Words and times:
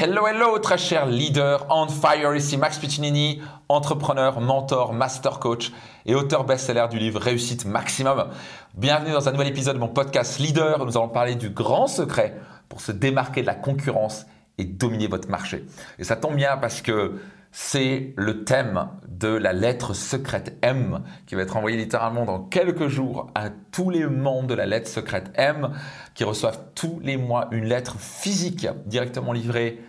Hello, 0.00 0.28
hello, 0.28 0.60
très 0.60 0.78
cher 0.78 1.06
leader 1.06 1.66
on 1.70 1.88
fire, 1.88 2.32
ici 2.36 2.56
Max 2.56 2.78
Piccinini, 2.78 3.42
entrepreneur, 3.68 4.40
mentor, 4.40 4.92
master 4.92 5.40
coach 5.40 5.72
et 6.06 6.14
auteur 6.14 6.44
best-seller 6.44 6.86
du 6.88 7.00
livre 7.00 7.20
Réussite 7.20 7.64
Maximum. 7.64 8.28
Bienvenue 8.76 9.10
dans 9.10 9.28
un 9.28 9.32
nouvel 9.32 9.48
épisode 9.48 9.74
de 9.74 9.80
mon 9.80 9.88
podcast 9.88 10.38
Leader 10.38 10.86
nous 10.86 10.96
allons 10.96 11.08
parler 11.08 11.34
du 11.34 11.50
grand 11.50 11.88
secret 11.88 12.36
pour 12.68 12.80
se 12.80 12.92
démarquer 12.92 13.40
de 13.40 13.46
la 13.48 13.56
concurrence 13.56 14.26
et 14.56 14.64
dominer 14.64 15.08
votre 15.08 15.28
marché. 15.28 15.64
Et 15.98 16.04
ça 16.04 16.14
tombe 16.14 16.36
bien 16.36 16.58
parce 16.58 16.80
que 16.80 17.20
c'est 17.50 18.12
le 18.16 18.44
thème 18.44 18.88
de 19.08 19.28
la 19.28 19.52
lettre 19.52 19.94
secrète 19.94 20.58
M 20.62 21.02
qui 21.26 21.34
va 21.34 21.42
être 21.42 21.56
envoyée 21.56 21.76
littéralement 21.76 22.24
dans 22.24 22.40
quelques 22.40 22.88
jours 22.88 23.30
à 23.34 23.50
tous 23.50 23.90
les 23.90 24.06
membres 24.06 24.48
de 24.48 24.54
la 24.54 24.66
lettre 24.66 24.88
secrète 24.88 25.30
M 25.34 25.70
qui 26.14 26.24
reçoivent 26.24 26.60
tous 26.74 27.00
les 27.02 27.16
mois 27.16 27.48
une 27.50 27.64
lettre 27.64 27.98
physique 27.98 28.66
directement 28.86 29.32
livrée 29.32 29.80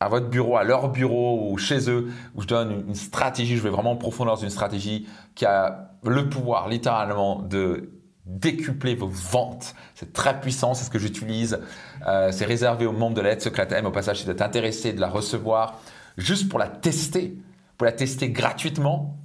à 0.00 0.08
votre 0.08 0.28
bureau, 0.28 0.56
à 0.56 0.64
leur 0.64 0.90
bureau 0.90 1.50
ou 1.50 1.56
chez 1.56 1.88
eux, 1.88 2.08
où 2.34 2.42
je 2.42 2.46
donne 2.46 2.84
une 2.88 2.94
stratégie, 2.94 3.56
je 3.56 3.62
vais 3.62 3.70
vraiment 3.70 3.92
en 3.92 3.96
profondeur 3.96 4.34
dans 4.34 4.42
une 4.42 4.50
stratégie 4.50 5.06
qui 5.34 5.46
a 5.46 5.92
le 6.04 6.28
pouvoir 6.28 6.68
littéralement 6.68 7.40
de 7.40 7.90
décupler 8.26 8.94
vos 8.94 9.08
ventes. 9.08 9.74
C'est 9.94 10.12
très 10.12 10.40
puissant, 10.40 10.74
c'est 10.74 10.84
ce 10.84 10.90
que 10.90 10.98
j'utilise. 10.98 11.58
Euh, 12.06 12.32
c'est 12.32 12.44
réservé 12.44 12.86
aux 12.86 12.92
membres 12.92 13.14
de 13.16 13.20
la 13.20 13.30
lettre 13.30 13.42
secrète 13.42 13.72
M. 13.72 13.86
Au 13.86 13.90
passage, 13.90 14.18
si 14.18 14.24
vous 14.24 14.30
êtes 14.30 14.42
intéressé 14.42 14.92
de 14.92 15.00
la 15.00 15.08
recevoir, 15.08 15.80
juste 16.16 16.48
pour 16.48 16.58
la 16.58 16.68
tester, 16.68 17.36
pour 17.76 17.86
la 17.86 17.92
tester 17.92 18.30
gratuitement. 18.30 19.18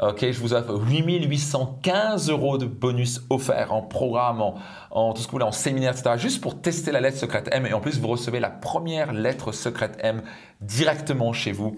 Ok, 0.00 0.28
je 0.28 0.40
vous 0.40 0.54
offre 0.54 0.74
8815 0.74 2.28
euros 2.28 2.58
de 2.58 2.66
bonus 2.66 3.20
offerts 3.30 3.72
en 3.72 3.80
programme, 3.80 4.42
en, 4.90 5.12
tout 5.12 5.22
ce 5.22 5.26
que 5.26 5.30
vous 5.30 5.36
voulez, 5.36 5.44
en 5.44 5.52
séminaire, 5.52 5.92
etc. 5.92 6.16
Juste 6.16 6.40
pour 6.40 6.60
tester 6.60 6.90
la 6.90 7.00
lettre 7.00 7.16
secrète 7.16 7.48
M. 7.52 7.64
Et 7.66 7.72
en 7.72 7.80
plus, 7.80 8.00
vous 8.00 8.08
recevez 8.08 8.40
la 8.40 8.50
première 8.50 9.12
lettre 9.12 9.52
secrète 9.52 9.96
M 10.00 10.22
directement 10.60 11.32
chez 11.32 11.52
vous. 11.52 11.76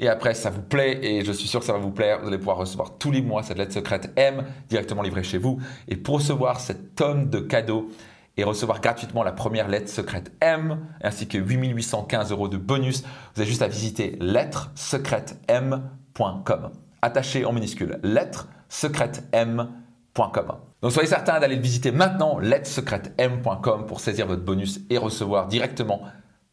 Et 0.00 0.08
après, 0.08 0.32
ça 0.32 0.48
vous 0.48 0.62
plaît 0.62 0.98
et 1.02 1.24
je 1.24 1.32
suis 1.32 1.46
sûr 1.46 1.60
que 1.60 1.66
ça 1.66 1.74
va 1.74 1.78
vous 1.78 1.90
plaire. 1.90 2.20
Vous 2.22 2.28
allez 2.28 2.38
pouvoir 2.38 2.56
recevoir 2.56 2.96
tous 2.96 3.10
les 3.10 3.20
mois 3.20 3.42
cette 3.42 3.58
lettre 3.58 3.74
secrète 3.74 4.12
M 4.16 4.44
directement 4.70 5.02
livrée 5.02 5.22
chez 5.22 5.38
vous. 5.38 5.58
Et 5.88 5.96
pour 5.96 6.16
recevoir 6.16 6.60
cette 6.60 6.94
tonne 6.94 7.28
de 7.28 7.40
cadeaux, 7.40 7.90
et 8.38 8.44
recevoir 8.44 8.80
gratuitement 8.80 9.22
la 9.22 9.32
première 9.32 9.68
lettre 9.68 9.90
secrète 9.90 10.32
M 10.40 10.78
ainsi 11.02 11.28
que 11.28 11.36
8815 11.36 12.30
euros 12.30 12.48
de 12.48 12.56
bonus, 12.56 13.02
vous 13.34 13.42
avez 13.42 13.50
juste 13.50 13.60
à 13.62 13.68
visiter 13.68 14.16
lettresecrètem.com. 14.20 16.70
Attaché 17.02 17.44
en 17.44 17.52
minuscule, 17.52 17.98
lettresecrètem.com. 18.02 20.52
Donc 20.80 20.92
soyez 20.92 21.08
certain 21.08 21.40
d'aller 21.40 21.56
le 21.56 21.62
visiter 21.62 21.90
maintenant, 21.90 22.38
lettresecrètem.com 22.38 23.86
pour 23.86 23.98
saisir 24.00 24.28
votre 24.28 24.44
bonus 24.44 24.78
et 24.88 24.98
recevoir 24.98 25.48
directement 25.48 26.02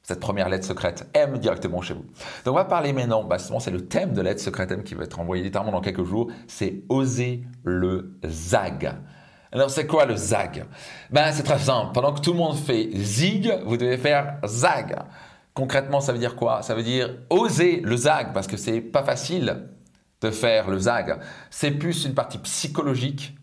cette 0.02 0.20
première 0.20 0.50
lettre 0.50 0.66
secrète 0.66 1.08
M 1.14 1.38
directement 1.38 1.82
chez 1.82 1.94
vous. 1.94 2.06
Donc 2.46 2.54
on 2.54 2.58
va 2.58 2.66
parler 2.66 2.94
maintenant, 2.94 3.24
bah, 3.24 3.38
c'est 3.40 3.72
le 3.72 3.88
thème 3.88 4.14
de 4.14 4.22
lettre 4.22 4.42
secrète 4.42 4.72
M 4.72 4.84
qui 4.84 4.96
va 4.96 5.04
être 5.04 5.20
envoyé 5.20 5.44
littéralement 5.44 5.72
dans 5.72 5.82
quelques 5.82 6.04
jours, 6.04 6.32
c'est 6.48 6.82
oser 6.90 7.44
le 7.64 8.18
ZAG. 8.26 8.96
Alors, 9.56 9.70
c'est 9.70 9.88
quoi 9.88 10.06
le 10.06 10.18
zag? 10.18 10.66
Ben, 11.12 11.32
c'est 11.32 11.44
très 11.44 11.60
simple. 11.60 11.94
Pendant 11.94 12.12
que 12.12 12.20
tout 12.20 12.34
le 12.34 12.38
monde 12.38 12.58
fait 12.58 12.90
zig, 12.94 13.58
vous 13.66 13.78
devez 13.78 13.98
faire 13.98 14.38
zag. 14.46 14.98
Concrètement, 15.54 16.02
ça 16.02 16.12
veut 16.12 16.20
dire 16.20 16.36
quoi? 16.36 16.62
Ça 16.62 16.76
veut 16.76 16.84
dire 16.84 17.16
oser 17.30 17.80
le 17.80 17.96
zag, 17.96 18.34
parce 18.34 18.48
que 18.48 18.58
c'est 18.58 18.82
pas 18.82 19.02
facile 19.02 19.70
de 20.20 20.30
faire 20.30 20.70
le 20.70 20.78
zag. 20.78 21.22
C'est 21.50 21.72
plus 21.72 22.04
une 22.04 22.14
partie 22.14 22.38
psychologique 22.40 23.34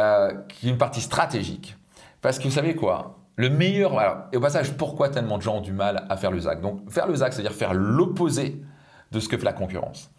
euh, 0.00 0.32
qu'une 0.48 0.78
partie 0.78 1.02
stratégique. 1.02 1.76
Parce 2.22 2.38
que 2.38 2.44
vous 2.44 2.54
savez 2.54 2.74
quoi? 2.74 3.18
Le 3.36 3.50
meilleur. 3.50 3.98
Alors, 3.98 4.16
et 4.32 4.38
au 4.38 4.40
passage, 4.40 4.72
pourquoi 4.78 5.10
tellement 5.10 5.36
de 5.36 5.42
gens 5.42 5.56
ont 5.56 5.60
du 5.60 5.72
mal 5.72 6.06
à 6.08 6.16
faire 6.16 6.30
le 6.30 6.40
zag? 6.40 6.62
Donc, 6.62 6.90
faire 6.90 7.06
le 7.06 7.16
zag, 7.16 7.32
c'est-à-dire 7.32 7.52
faire 7.52 7.74
l'opposé 7.74 8.62
de 9.10 9.20
ce 9.20 9.28
que 9.28 9.36
fait 9.36 9.44
la 9.44 9.52
concurrence. 9.52 10.10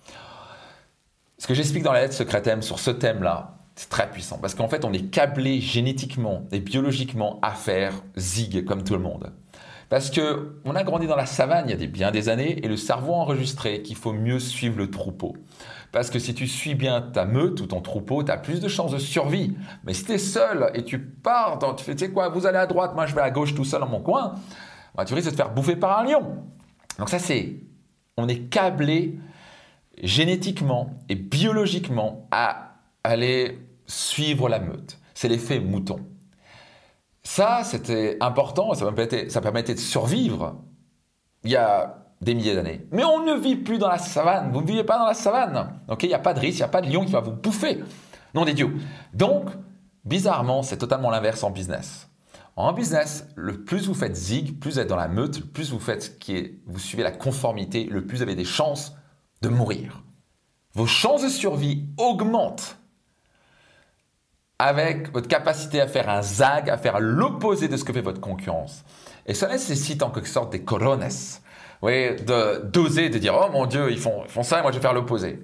Ce 1.40 1.48
que 1.48 1.56
j'explique 1.56 1.82
dans 1.82 1.94
la 1.94 2.02
lettre 2.02 2.14
secrète 2.14 2.46
M 2.46 2.62
sur 2.62 2.78
ce 2.78 2.92
thème-là, 2.92 3.56
c'est 3.76 3.90
très 3.90 4.10
puissant 4.10 4.38
parce 4.38 4.56
qu'en 4.56 4.68
fait, 4.68 4.86
on 4.86 4.94
est 4.94 5.10
câblé 5.10 5.60
génétiquement 5.60 6.46
et 6.52 6.60
biologiquement 6.60 7.40
à 7.42 7.52
faire 7.52 7.94
zig 8.16 8.66
comme 8.66 8.84
tout 8.84 8.94
le 8.94 9.00
monde. 9.00 9.32
Parce 9.90 10.10
que 10.10 10.60
on 10.66 10.76
a 10.76 10.84
grandi 10.84 11.08
dans 11.08 11.16
la 11.16 11.26
savane 11.26 11.66
il 11.70 11.80
y 11.80 11.84
a 11.84 11.88
bien 11.88 12.12
des 12.12 12.30
années 12.30 12.66
et 12.66 12.68
le 12.68 12.78
cerveau 12.78 13.14
a 13.14 13.18
enregistré 13.18 13.84
qu'il 13.84 13.96
faut 13.96 14.14
mieux 14.14 14.40
suivre 14.40 14.78
le 14.78 14.90
troupeau. 14.90 15.36
Parce 15.92 16.10
que 16.10 16.18
si 16.18 16.34
tu 16.34 16.48
suis 16.48 16.74
bien 16.74 17.02
ta 17.02 17.26
meute 17.26 17.62
ou 17.62 17.68
ton 17.68 17.80
troupeau, 17.80 18.24
tu 18.24 18.32
as 18.32 18.38
plus 18.38 18.60
de 18.60 18.68
chances 18.68 18.92
de 18.92 18.98
survie. 18.98 19.56
Mais 19.84 19.94
si 19.94 20.06
tu 20.06 20.14
es 20.14 20.18
seul 20.18 20.72
et 20.74 20.84
tu 20.84 20.98
pars, 20.98 21.60
tu 21.78 21.84
fais, 21.84 21.94
tu 21.94 22.06
sais 22.06 22.12
quoi, 22.12 22.30
vous 22.30 22.48
allez 22.48 22.58
à 22.58 22.66
droite, 22.66 22.96
moi 22.96 23.06
je 23.06 23.14
vais 23.14 23.22
à 23.22 23.30
gauche 23.30 23.54
tout 23.54 23.66
seul 23.66 23.82
dans 23.82 23.88
mon 23.88 24.02
coin, 24.02 24.34
bah, 24.96 25.06
tu 25.06 25.14
risques 25.14 25.28
de 25.28 25.32
te 25.32 25.36
faire 25.36 25.54
bouffer 25.54 25.76
par 25.76 26.00
un 26.00 26.04
lion. 26.04 26.44
Donc 26.98 27.10
ça 27.10 27.20
c'est, 27.20 27.58
on 28.18 28.28
est 28.28 28.50
câblé 28.50 29.20
génétiquement 30.02 30.90
et 31.10 31.16
biologiquement 31.16 32.28
à 32.32 32.78
aller 33.04 33.60
suivre 33.88 34.50
la 34.50 34.60
meute. 34.60 35.00
C'est 35.14 35.28
l'effet 35.28 35.60
mouton. 35.60 36.00
Ça, 37.24 37.62
c'était 37.64 38.18
important, 38.20 38.74
ça 38.74 38.86
permettait, 38.86 39.30
ça 39.30 39.42
permettait 39.42 39.76
de 39.76 39.80
survivre 39.80 40.62
il 41.44 41.52
y 41.52 41.56
a 41.56 42.04
des 42.22 42.36
milliers 42.36 42.56
d'années. 42.56 42.86
Mais 42.92 43.04
on 43.04 43.24
ne 43.26 43.34
vit 43.34 43.56
plus 43.56 43.78
dans 43.78 43.88
la 43.88 43.98
savane, 43.98 44.52
vous 44.52 44.62
ne 44.62 44.68
vivez 44.68 44.84
pas 44.84 44.98
dans 44.98 45.06
la 45.06 45.14
savane. 45.14 45.80
il 46.02 46.08
n'y 46.08 46.14
a 46.14 46.20
pas 46.20 46.34
de 46.34 46.40
risque, 46.40 46.60
il 46.60 46.62
n'y 46.62 46.66
a 46.66 46.70
pas 46.70 46.82
de 46.82 46.92
lion 46.92 47.06
qui 47.06 47.12
va 47.12 47.22
vous 47.22 47.32
bouffer. 47.32 47.84
Non 48.34 48.46
des 48.46 48.54
dieux. 48.54 48.76
Donc, 49.14 49.50
bizarrement, 50.06 50.64
c'est 50.64 50.78
totalement 50.78 51.10
l'inverse 51.10 51.44
en 51.44 51.52
business. 51.52 52.10
En 52.56 52.72
business, 52.74 53.28
le 53.36 53.64
plus 53.64 53.88
vous 53.88 53.94
faites 53.94 54.16
zig, 54.16 54.60
plus 54.60 54.74
vous 54.74 54.80
êtes 54.80 54.88
dans 54.88 54.96
la 54.96 55.08
meute, 55.08 55.40
le 55.40 55.46
plus 55.46 55.72
vous 55.72 55.80
faites 55.80 56.20
qui 56.20 56.36
est, 56.36 56.62
vous 56.68 56.80
suivez 56.80 57.04
la 57.04 57.12
conformité, 57.12 57.86
le 57.86 58.06
plus 58.06 58.18
vous 58.18 58.24
avez 58.24 58.36
des 58.36 58.46
chances 58.46 58.96
de 59.42 59.50
mourir. 59.50 60.04
Vos 60.74 60.86
chances 60.86 61.24
de 61.24 61.30
survie 61.30 61.88
augmentent 61.98 62.78
avec 64.64 65.12
votre 65.12 65.28
capacité 65.28 65.82
à 65.82 65.88
faire 65.88 66.10
un 66.10 66.22
zag, 66.22 66.70
à 66.70 66.78
faire 66.78 67.00
l'opposé 67.00 67.68
de 67.68 67.76
ce 67.76 67.84
que 67.84 67.92
fait 67.92 68.02
votre 68.02 68.22
concurrence. 68.22 68.84
Et 69.26 69.34
ça 69.34 69.48
nécessite 69.50 70.02
en 70.04 70.10
quelque 70.10 70.30
sorte 70.30 70.52
des 70.52 70.64
corones, 70.64 71.06
oui, 71.82 72.16
d'oser, 72.64 73.10
de, 73.10 73.18
dire, 73.18 73.36
oh 73.36 73.52
mon 73.52 73.66
Dieu, 73.66 73.92
ils 73.92 74.00
font, 74.00 74.24
font 74.28 74.44
ça 74.44 74.60
et 74.60 74.62
moi 74.62 74.72
je 74.72 74.78
vais 74.78 74.82
faire 74.82 74.94
l'opposé. 74.94 75.42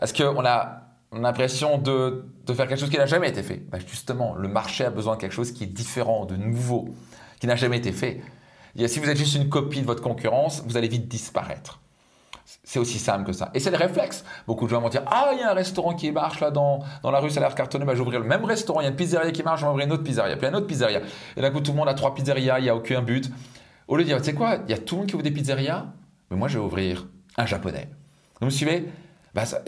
Est-ce 0.00 0.14
qu'on 0.14 0.44
a 0.46 0.84
l'impression 1.12 1.76
de, 1.76 2.24
de, 2.46 2.54
faire 2.54 2.66
quelque 2.66 2.80
chose 2.80 2.88
qui 2.88 2.96
n'a 2.96 3.04
jamais 3.04 3.28
été 3.28 3.42
fait? 3.42 3.62
Ben 3.70 3.78
Justement, 3.86 4.34
le 4.34 4.48
marché 4.48 4.86
a 4.86 4.90
besoin 4.90 5.16
de 5.16 5.20
quelque 5.20 5.34
chose 5.34 5.52
qui 5.52 5.64
est 5.64 5.66
différent, 5.66 6.24
de 6.24 6.36
nouveau, 6.36 6.88
qui 7.40 7.46
n'a 7.46 7.56
jamais 7.56 7.76
été 7.76 7.92
fait. 7.92 8.22
Si 8.86 9.00
vous 9.00 9.10
êtes 9.10 9.18
juste 9.18 9.34
une 9.34 9.50
copie 9.50 9.82
de 9.82 9.86
votre 9.86 10.02
concurrence, 10.02 10.62
vous 10.66 10.78
allez 10.78 10.88
vite 10.88 11.08
disparaître. 11.08 11.81
C'est 12.64 12.78
aussi 12.78 12.98
simple 12.98 13.24
que 13.24 13.32
ça. 13.32 13.50
Et 13.54 13.60
c'est 13.60 13.72
le 13.72 13.76
réflexe. 13.76 14.24
Beaucoup 14.46 14.66
de 14.66 14.70
gens 14.70 14.80
vont 14.80 14.88
dire 14.88 15.02
Ah, 15.06 15.30
il 15.32 15.40
y 15.40 15.42
a 15.42 15.50
un 15.50 15.54
restaurant 15.54 15.94
qui 15.94 16.12
marche 16.12 16.38
là 16.40 16.52
dans, 16.52 16.78
dans 17.02 17.10
la 17.10 17.18
rue, 17.18 17.28
ça 17.28 17.40
a 17.40 17.42
l'air 17.42 17.54
cartonné, 17.56 17.84
bah, 17.84 17.96
j'ouvrirai 17.96 18.22
le 18.22 18.28
même 18.28 18.44
restaurant. 18.44 18.80
Il 18.80 18.84
y 18.84 18.86
a 18.86 18.90
une 18.90 18.96
pizzeria 18.96 19.32
qui 19.32 19.42
marche, 19.42 19.62
je 19.62 19.66
une 19.66 19.92
autre 19.92 20.04
pizzeria. 20.04 20.36
Puis 20.36 20.46
une 20.46 20.54
autre 20.54 20.68
pizzeria. 20.68 21.00
Et 21.36 21.40
d'un 21.40 21.50
coup, 21.50 21.60
tout 21.60 21.72
le 21.72 21.78
monde 21.78 21.88
a 21.88 21.94
trois 21.94 22.14
pizzerias, 22.14 22.60
il 22.60 22.62
n'y 22.62 22.68
a 22.68 22.76
aucun 22.76 23.02
but. 23.02 23.28
Au 23.88 23.96
lieu 23.96 24.04
de 24.04 24.08
dire 24.08 24.18
Tu 24.18 24.24
sais 24.24 24.34
quoi, 24.34 24.58
il 24.64 24.70
y 24.70 24.74
a 24.74 24.78
tout 24.78 24.94
le 24.94 25.00
monde 25.00 25.08
qui 25.08 25.14
ouvre 25.16 25.24
des 25.24 25.32
pizzerias, 25.32 25.86
mais 26.30 26.36
moi, 26.36 26.46
je 26.46 26.58
vais 26.58 26.64
ouvrir 26.64 27.08
un 27.36 27.46
japonais. 27.46 27.88
Vous 28.40 28.46
me 28.46 28.50
suivez? 28.50 28.88
Bah, 29.34 29.44
ça, 29.44 29.62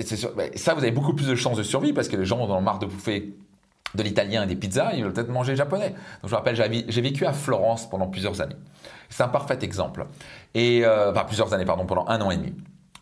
vous 0.74 0.82
avez 0.82 0.92
beaucoup 0.92 1.14
plus 1.14 1.26
de 1.26 1.34
chances 1.34 1.56
de 1.56 1.62
survie 1.64 1.92
parce 1.92 2.08
que 2.08 2.16
les 2.16 2.24
gens 2.24 2.38
ont 2.38 2.60
marre 2.60 2.78
de 2.78 2.86
bouffer 2.86 3.34
de 3.94 4.02
l'italien 4.02 4.42
et 4.42 4.46
des 4.46 4.56
pizzas, 4.56 4.92
ils 4.94 5.02
veulent 5.02 5.12
peut-être 5.12 5.30
manger 5.30 5.56
japonais. 5.56 5.90
Donc 5.90 6.24
je 6.24 6.28
vous 6.28 6.36
rappelle, 6.36 6.54
j'ai 6.88 7.00
vécu 7.00 7.26
à 7.26 7.32
Florence 7.32 7.88
pendant 7.88 8.08
plusieurs 8.08 8.40
années. 8.40 8.56
C'est 9.08 9.22
un 9.22 9.28
parfait 9.28 9.58
exemple. 9.62 10.06
Et, 10.54 10.84
euh, 10.84 11.12
enfin, 11.12 11.24
plusieurs 11.24 11.54
années, 11.54 11.64
pardon, 11.64 11.86
pendant 11.86 12.06
un 12.08 12.20
an 12.20 12.30
et 12.30 12.36
demi 12.36 12.52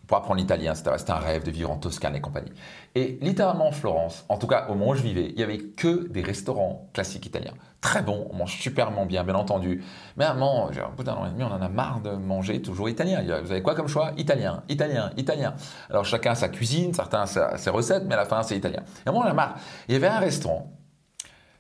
pour 0.07 0.17
apprendre 0.17 0.41
l'italien, 0.41 0.75
c'était 0.75 0.91
un 1.11 1.17
rêve 1.17 1.45
de 1.45 1.51
vivre 1.51 1.71
en 1.71 1.77
Toscane 1.77 2.15
et 2.17 2.21
compagnie. 2.21 2.53
Et 2.95 3.19
littéralement 3.23 3.69
en 3.69 3.73
Florence, 3.73 4.25
en 4.29 4.37
tout 4.37 4.47
cas 4.47 4.67
au 4.69 4.75
moment 4.75 4.91
où 4.91 4.95
je 4.95 5.03
vivais, 5.03 5.31
il 5.31 5.41
y 5.41 5.43
avait 5.43 5.59
que 5.59 6.09
des 6.09 6.23
restaurants 6.23 6.89
classiques 6.93 7.25
italiens. 7.27 7.55
Très 7.81 8.03
bons, 8.03 8.29
on 8.31 8.37
mange 8.37 8.59
superment 8.59 9.07
bien, 9.07 9.25
bien 9.25 9.35
entendu. 9.35 9.83
Mais 10.17 10.25
à 10.25 10.33
un 10.33 10.35
moment, 10.35 10.69
un 10.69 10.91
bout 10.91 11.05
d'un 11.05 11.15
an 11.15 11.27
et 11.27 11.31
demi, 11.31 11.45
on 11.45 11.53
en 11.53 11.63
a 11.63 11.69
marre 11.69 12.01
de 12.01 12.11
manger 12.11 12.61
toujours 12.61 12.89
italien. 12.89 13.23
Vous 13.43 13.51
avez 13.51 13.63
quoi 13.63 13.75
comme 13.75 13.89
choix? 13.89 14.13
Italien, 14.17 14.63
italien, 14.69 15.11
italien. 15.17 15.55
Alors 15.89 16.05
chacun 16.05 16.35
sa 16.35 16.49
cuisine, 16.49 16.93
certains 16.93 17.27
ses 17.27 17.71
recettes, 17.71 18.05
mais 18.07 18.15
à 18.15 18.19
la 18.19 18.25
fin 18.27 18.43
c'est 18.43 18.57
italien. 18.57 18.83
Et 19.05 19.09
à 19.09 19.11
un 19.11 19.13
moment, 19.13 19.25
on 19.25 19.29
en 19.29 19.33
a 19.33 19.35
marre. 19.35 19.57
Il 19.89 19.95
y 19.95 19.97
avait 19.97 20.09
un 20.09 20.19
restaurant 20.19 20.73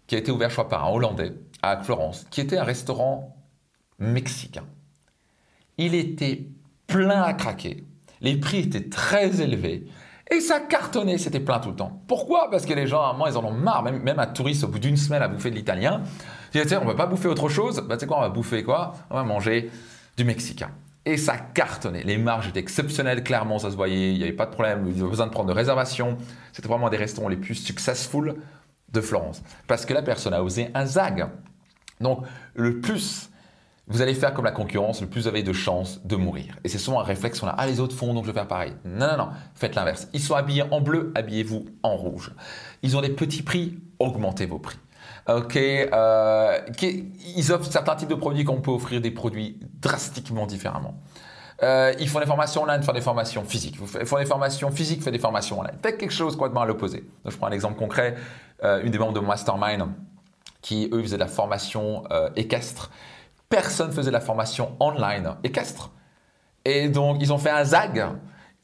qui 0.06 0.16
a 0.16 0.18
été 0.18 0.30
ouvert, 0.30 0.50
je 0.50 0.54
crois, 0.54 0.68
par 0.68 0.84
un 0.84 0.90
Hollandais 0.90 1.32
à 1.62 1.80
Florence, 1.82 2.26
qui 2.30 2.40
était 2.40 2.58
un 2.58 2.64
restaurant 2.64 3.36
mexicain. 3.98 4.64
Il 5.78 5.94
était 5.94 6.48
plein 6.86 7.22
à 7.22 7.32
craquer 7.32 7.84
les 8.22 8.36
prix 8.36 8.60
étaient 8.60 8.88
très 8.88 9.40
élevés. 9.40 9.86
Et 10.30 10.40
ça 10.40 10.60
cartonnait, 10.60 11.18
c'était 11.18 11.40
plein 11.40 11.58
tout 11.58 11.70
le 11.70 11.76
temps. 11.76 12.00
Pourquoi? 12.06 12.48
Parce 12.50 12.64
que 12.64 12.72
les 12.72 12.86
gens, 12.86 13.02
à 13.02 13.12
moment, 13.12 13.26
ils 13.26 13.36
en 13.36 13.44
ont 13.44 13.52
marre, 13.52 13.82
même, 13.82 14.02
même 14.02 14.18
un 14.18 14.26
touriste 14.26 14.64
au 14.64 14.68
bout 14.68 14.78
d'une 14.78 14.96
semaine 14.96 15.20
à 15.20 15.28
bouffer 15.28 15.50
de 15.50 15.56
l'italien. 15.56 16.00
Ils 16.54 16.62
disent, 16.62 16.78
on 16.80 16.84
ne 16.84 16.90
va 16.90 16.94
pas 16.94 17.06
bouffer 17.06 17.28
autre 17.28 17.50
chose. 17.50 17.84
Bah, 17.86 17.96
tu 17.96 18.00
sais 18.00 18.06
quoi, 18.06 18.18
on 18.18 18.22
va 18.22 18.30
bouffer 18.30 18.62
quoi? 18.62 18.94
On 19.10 19.16
va 19.16 19.24
manger 19.24 19.70
du 20.16 20.24
mexicain. 20.24 20.70
Et 21.04 21.16
ça 21.16 21.36
cartonnait. 21.36 22.04
Les 22.04 22.16
marges 22.16 22.48
étaient 22.48 22.60
exceptionnelles, 22.60 23.24
clairement, 23.24 23.58
ça 23.58 23.70
se 23.70 23.76
voyait. 23.76 24.12
Il 24.12 24.18
n'y 24.18 24.22
avait 24.22 24.32
pas 24.32 24.46
de 24.46 24.52
problème. 24.52 24.86
Ils 24.86 25.00
avaient 25.00 25.10
besoin 25.10 25.26
de 25.26 25.32
prendre 25.32 25.48
de 25.48 25.54
réservations. 25.54 26.16
C'était 26.52 26.68
vraiment 26.68 26.86
un 26.86 26.90
des 26.90 26.96
restaurants 26.96 27.28
les 27.28 27.36
plus 27.36 27.56
successful 27.56 28.36
de 28.90 29.00
Florence. 29.00 29.42
Parce 29.66 29.84
que 29.84 29.92
la 29.92 30.02
personne 30.02 30.32
a 30.32 30.42
osé 30.42 30.70
un 30.74 30.86
zag. 30.86 31.26
Donc, 32.00 32.24
le 32.54 32.80
plus 32.80 33.30
vous 33.88 34.00
allez 34.00 34.14
faire 34.14 34.32
comme 34.32 34.44
la 34.44 34.52
concurrence, 34.52 35.00
le 35.00 35.08
plus 35.08 35.22
vous 35.22 35.28
avez 35.28 35.42
de 35.42 35.52
chances 35.52 36.04
de 36.04 36.16
mourir. 36.16 36.56
Et 36.64 36.68
c'est 36.68 36.78
souvent 36.78 37.00
un 37.00 37.04
réflexe 37.04 37.40
qu'on 37.40 37.48
a, 37.48 37.54
ah 37.56 37.66
les 37.66 37.80
autres 37.80 37.96
font, 37.96 38.14
donc 38.14 38.24
je 38.24 38.30
vais 38.30 38.34
faire 38.34 38.48
pareil. 38.48 38.74
Non, 38.84 39.08
non, 39.08 39.16
non, 39.16 39.28
faites 39.54 39.74
l'inverse. 39.74 40.08
Ils 40.12 40.20
sont 40.20 40.34
habillés 40.34 40.64
en 40.70 40.80
bleu, 40.80 41.12
habillez-vous 41.14 41.66
en 41.82 41.96
rouge. 41.96 42.32
Ils 42.82 42.96
ont 42.96 43.00
des 43.00 43.10
petits 43.10 43.42
prix, 43.42 43.78
augmentez 43.98 44.46
vos 44.46 44.58
prix. 44.58 44.78
Ok, 45.28 45.56
euh, 45.56 46.58
ils 47.36 47.52
offrent 47.52 47.70
certains 47.70 47.94
types 47.94 48.08
de 48.08 48.14
produits 48.14 48.44
qu'on 48.44 48.60
peut 48.60 48.70
offrir 48.70 49.00
des 49.00 49.10
produits 49.10 49.60
drastiquement 49.80 50.46
différemment. 50.46 50.94
Euh, 51.62 51.92
ils 52.00 52.08
font 52.08 52.18
des 52.18 52.26
formations 52.26 52.62
online, 52.62 52.82
font 52.82 52.92
des 52.92 53.00
formations 53.00 53.44
physiques. 53.44 53.78
Ils 54.00 54.06
font 54.06 54.18
des 54.18 54.26
formations 54.26 54.70
physiques, 54.72 55.02
font 55.02 55.12
des 55.12 55.20
formations 55.20 55.60
online. 55.60 55.78
Faites 55.80 55.98
quelque 55.98 56.12
chose 56.12 56.34
complètement 56.34 56.62
à 56.62 56.66
l'opposé. 56.66 57.04
je 57.24 57.36
prends 57.36 57.46
un 57.46 57.52
exemple 57.52 57.78
concret. 57.78 58.16
Euh, 58.64 58.82
une 58.82 58.90
des 58.90 58.98
membres 58.98 59.12
de 59.12 59.20
Mastermind 59.20 59.86
qui, 60.60 60.88
eux, 60.92 61.02
faisaient 61.02 61.16
de 61.16 61.20
la 61.20 61.28
formation 61.28 62.04
équestre. 62.36 62.90
Personne 63.52 63.92
faisait 63.92 64.10
la 64.10 64.22
formation 64.22 64.74
online 64.80 65.34
équestre. 65.44 65.90
Et 66.64 66.88
donc, 66.88 67.18
ils 67.20 67.34
ont 67.34 67.38
fait 67.38 67.50
un 67.50 67.64
ZAG. 67.64 68.02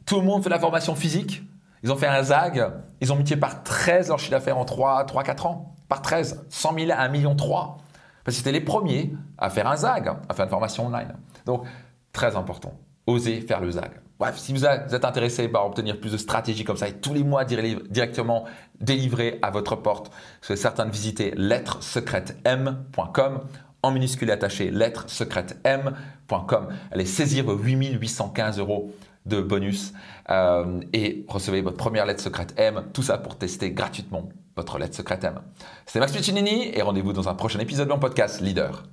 Tout 0.07 0.21
le 0.21 0.25
monde 0.25 0.43
fait 0.43 0.49
la 0.49 0.59
formation 0.59 0.95
physique. 0.95 1.43
Ils 1.83 1.93
ont 1.93 1.97
fait 1.97 2.07
un 2.07 2.23
ZAG. 2.23 2.73
Ils 3.03 3.13
ont 3.13 3.17
multiplié 3.17 3.39
par 3.39 3.63
13 3.63 4.09
leur 4.09 4.19
chiffre 4.19 4.31
d'affaires 4.31 4.57
en 4.57 4.65
3-4 4.65 5.47
ans. 5.47 5.75
Par 5.91 6.01
13. 6.01 6.47
100 6.49 6.79
000 6.79 6.91
à 6.91 7.03
1 7.03 7.09
million 7.09 7.37
3. 7.37 7.77
Parce 8.25 8.37
que 8.37 8.39
c'était 8.39 8.53
les 8.53 8.63
premiers 8.63 9.13
à 9.37 9.51
faire 9.51 9.67
un 9.67 9.77
ZAG, 9.77 10.09
à 10.27 10.33
faire 10.33 10.47
une 10.47 10.51
formation 10.51 10.87
online. 10.87 11.13
Donc, 11.45 11.67
très 12.15 12.35
important. 12.35 12.73
Osez 13.07 13.43
faire 13.43 13.61
le 13.61 13.73
ZAG. 13.73 13.91
Bref, 14.19 14.39
si 14.39 14.55
vous 14.55 14.65
êtes 14.65 15.05
intéressé 15.05 15.49
par 15.49 15.67
obtenir 15.67 16.01
plus 16.01 16.13
de 16.13 16.17
stratégies 16.17 16.65
comme 16.65 16.79
ça 16.79 16.89
et 16.89 16.95
tous 16.95 17.13
les 17.13 17.25
mois 17.25 17.45
directement 17.45 18.47
délivrées 18.81 19.39
à 19.43 19.51
votre 19.51 19.77
porte, 19.77 20.11
soyez 20.41 20.61
certain 20.61 20.87
de 20.87 20.91
visiter 20.91 21.35
lettresecrètem.com 21.37 23.43
en 23.83 23.91
minuscule 23.91 24.31
attaché 24.31 24.71
lettresecrètem.com. 24.71 26.69
Allez 26.91 27.07
saisir 27.07 27.45
vos 27.45 27.55
8815 27.55 28.59
euros 28.59 28.93
de 29.27 29.41
bonus 29.41 29.93
euh, 30.31 30.81
et 30.93 31.25
recevez 31.29 31.61
votre 31.61 31.77
première 31.77 32.07
lettre 32.07 32.23
secrète 32.23 32.55
M. 32.57 32.85
Tout 32.93 33.03
ça 33.03 33.19
pour 33.19 33.37
tester 33.37 33.73
gratuitement 33.73 34.29
votre 34.57 34.79
lettre 34.79 34.97
secrète 34.97 35.25
M. 35.25 35.41
C'était 35.87 36.01
Max 36.01 36.13
Piccinini 36.13 36.71
et 36.75 36.83
rendez-vous 36.83 37.13
dans 37.13 37.29
un 37.29 37.35
prochain 37.35 37.61
épisode 37.61 37.89
de 37.89 37.93
mon 37.93 37.99
podcast 37.99 38.41
Leader. 38.41 38.85